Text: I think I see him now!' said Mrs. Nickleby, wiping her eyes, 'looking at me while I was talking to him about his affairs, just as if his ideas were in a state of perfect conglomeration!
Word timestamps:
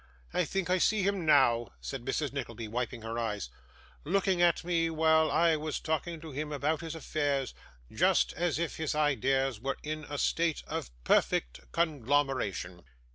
I 0.33 0.45
think 0.45 0.67
I 0.71 0.79
see 0.79 1.03
him 1.03 1.27
now!' 1.27 1.73
said 1.79 2.03
Mrs. 2.03 2.33
Nickleby, 2.33 2.67
wiping 2.69 3.03
her 3.03 3.19
eyes, 3.19 3.51
'looking 4.03 4.41
at 4.41 4.63
me 4.63 4.89
while 4.89 5.29
I 5.29 5.55
was 5.57 5.79
talking 5.79 6.19
to 6.21 6.31
him 6.31 6.51
about 6.51 6.81
his 6.81 6.95
affairs, 6.95 7.53
just 7.93 8.33
as 8.33 8.57
if 8.57 8.77
his 8.77 8.95
ideas 8.95 9.59
were 9.59 9.77
in 9.83 10.05
a 10.09 10.17
state 10.17 10.63
of 10.65 10.89
perfect 11.03 11.71
conglomeration! 11.71 12.83